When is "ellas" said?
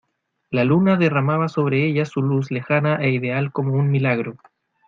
1.85-2.09